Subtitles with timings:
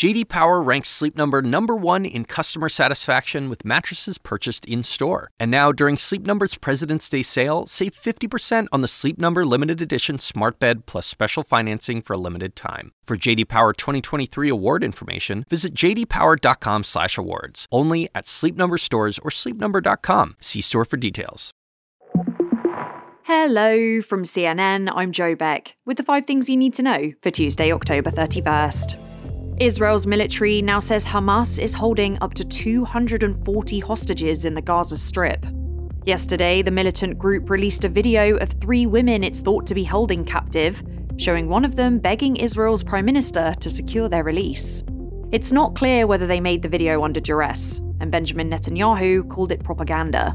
[0.00, 5.30] JD Power ranks Sleep Number number 1 in customer satisfaction with mattresses purchased in-store.
[5.38, 9.82] And now during Sleep Number's President's Day sale, save 50% on the Sleep Number limited
[9.82, 12.92] edition smart bed plus special financing for a limited time.
[13.04, 17.66] For JD Power 2023 award information, visit jdpower.com/awards.
[17.70, 20.36] Only at Sleep Number stores or sleepnumber.com.
[20.40, 21.52] See store for details.
[23.24, 24.90] Hello from CNN.
[24.96, 28.96] I'm Joe Beck with the 5 things you need to know for Tuesday, October 31st.
[29.60, 35.44] Israel's military now says Hamas is holding up to 240 hostages in the Gaza Strip.
[36.06, 40.24] Yesterday, the militant group released a video of three women it's thought to be holding
[40.24, 40.82] captive,
[41.18, 44.82] showing one of them begging Israel's prime minister to secure their release.
[45.30, 49.62] It's not clear whether they made the video under duress, and Benjamin Netanyahu called it
[49.62, 50.34] propaganda.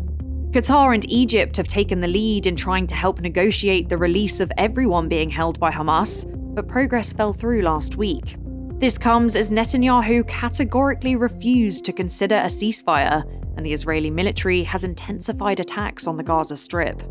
[0.52, 4.52] Qatar and Egypt have taken the lead in trying to help negotiate the release of
[4.60, 8.36] everyone being held by Hamas, but progress fell through last week.
[8.78, 13.24] This comes as Netanyahu categorically refused to consider a ceasefire,
[13.56, 17.02] and the Israeli military has intensified attacks on the Gaza Strip.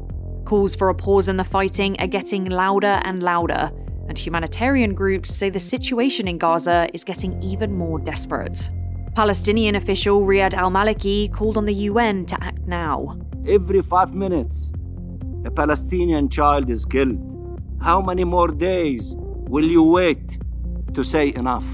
[0.44, 3.70] Calls for a pause in the fighting are getting louder and louder,
[4.08, 8.70] and humanitarian groups say the situation in Gaza is getting even more desperate.
[9.14, 13.18] Palestinian official Riyad al Maliki called on the UN to act now.
[13.46, 14.70] Every five minutes,
[15.46, 17.18] a Palestinian child is killed.
[17.80, 19.16] How many more days
[19.48, 20.43] will you wait
[20.94, 21.64] to say enough?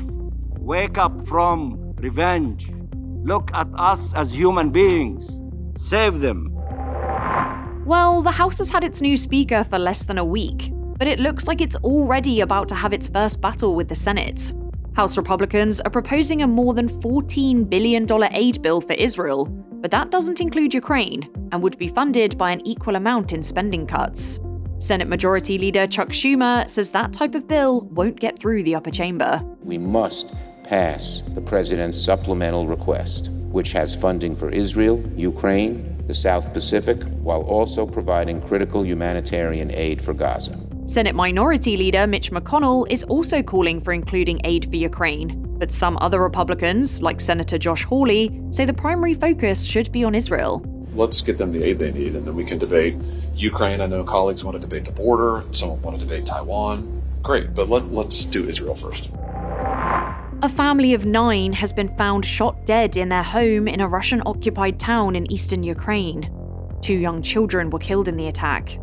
[0.59, 2.71] Wake up from revenge.
[3.23, 5.41] Look at us as human beings.
[5.77, 6.49] Save them.
[7.85, 11.19] Well, the House has had its new Speaker for less than a week, but it
[11.19, 14.53] looks like it's already about to have its first battle with the Senate.
[14.95, 19.47] House Republicans are proposing a more than $14 billion aid bill for Israel,
[19.81, 23.87] but that doesn't include Ukraine and would be funded by an equal amount in spending
[23.87, 24.41] cuts.
[24.81, 28.91] Senate Majority Leader Chuck Schumer says that type of bill won't get through the upper
[28.91, 29.45] chamber.
[29.63, 30.33] We must
[30.65, 37.43] pass the president's supplemental request, which has funding for Israel, Ukraine, the South Pacific, while
[37.43, 40.59] also providing critical humanitarian aid for Gaza.
[40.87, 45.47] Senate Minority Leader Mitch McConnell is also calling for including aid for Ukraine.
[45.59, 50.15] But some other Republicans, like Senator Josh Hawley, say the primary focus should be on
[50.15, 50.65] Israel.
[50.95, 52.97] Let's get them the aid they need, and then we can debate
[53.35, 53.81] Ukraine.
[53.81, 57.03] I know colleagues want to debate the border, some want to debate Taiwan.
[57.23, 59.09] Great, but let, let's do Israel first.
[60.43, 64.23] A family of nine has been found shot dead in their home in a Russian
[64.25, 66.31] occupied town in eastern Ukraine.
[66.81, 68.79] Two young children were killed in the attack.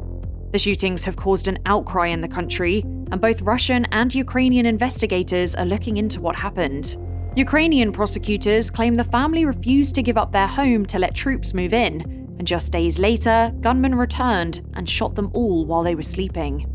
[0.51, 2.81] The shootings have caused an outcry in the country,
[3.11, 6.95] and both Russian and Ukrainian investigators are looking into what happened.
[7.37, 11.71] Ukrainian prosecutors claim the family refused to give up their home to let troops move
[11.71, 12.01] in,
[12.39, 16.65] and just days later, gunmen returned and shot them all while they were sleeping.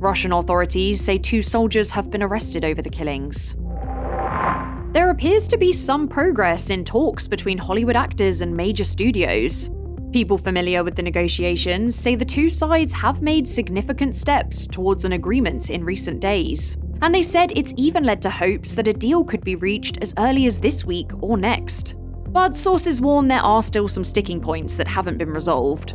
[0.00, 3.54] Russian authorities say two soldiers have been arrested over the killings.
[4.92, 9.70] There appears to be some progress in talks between Hollywood actors and major studios.
[10.12, 15.12] People familiar with the negotiations say the two sides have made significant steps towards an
[15.12, 16.76] agreement in recent days.
[17.00, 20.14] And they said it's even led to hopes that a deal could be reached as
[20.18, 21.94] early as this week or next.
[22.28, 25.94] But sources warn there are still some sticking points that haven't been resolved.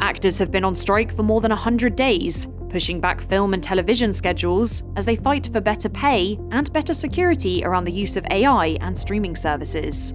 [0.00, 4.12] Actors have been on strike for more than 100 days, pushing back film and television
[4.12, 8.78] schedules as they fight for better pay and better security around the use of AI
[8.80, 10.14] and streaming services.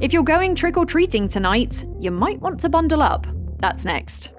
[0.00, 3.26] If you're going trick or treating tonight, you might want to bundle up.
[3.60, 4.32] That's next.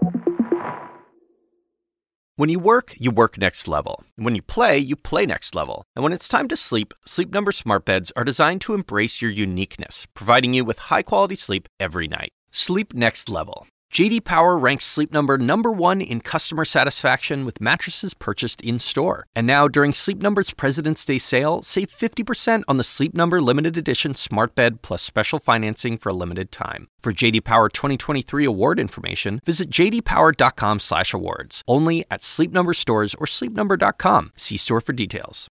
[2.38, 4.04] When you work, you work next level.
[4.18, 5.86] When you play, you play next level.
[5.96, 9.32] And when it's time to sleep, Sleep Number smart beds are designed to embrace your
[9.32, 12.34] uniqueness, providing you with high-quality sleep every night.
[12.52, 13.68] Sleep next level.
[13.94, 19.26] JD Power ranks Sleep Number number 1 in customer satisfaction with mattresses purchased in-store.
[19.34, 23.78] And now during Sleep Number's President's Day sale, save 50% on the Sleep Number limited
[23.78, 26.90] edition smart bed plus special financing for a limited time.
[27.02, 31.62] For JD Power 2023 award information, visit jdpower.com/awards.
[31.68, 34.34] Only at Sleep Number stores or sleepnumber.com.
[34.36, 35.48] See store for details.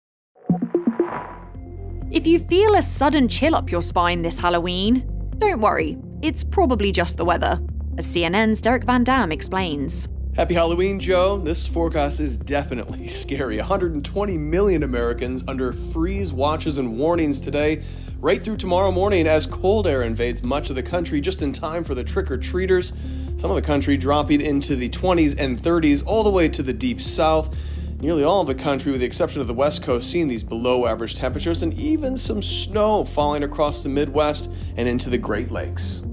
[2.10, 5.08] If you feel a sudden chill up your spine this Halloween,
[5.38, 5.96] don't worry.
[6.20, 7.58] It's probably just the weather
[7.98, 10.08] as CNN's Derek Van Dam explains.
[10.36, 11.38] Happy Halloween, Joe.
[11.38, 13.56] This forecast is definitely scary.
[13.58, 17.84] 120 million Americans under freeze watches and warnings today,
[18.18, 21.84] right through tomorrow morning as cold air invades much of the country just in time
[21.84, 22.92] for the trick or treaters.
[23.36, 26.72] Some of the country dropping into the 20s and 30s, all the way to the
[26.72, 27.56] deep south.
[28.00, 30.84] nearly all of the country, with the exception of the west coast, seeing these below
[30.86, 36.04] average temperatures and even some snow falling across the Midwest and into the Great Lakes.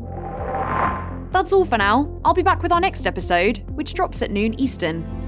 [1.42, 2.08] That's all for now.
[2.24, 5.21] I'll be back with our next episode, which drops at noon Eastern.